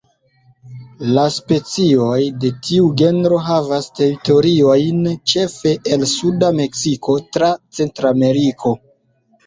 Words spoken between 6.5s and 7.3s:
Meksiko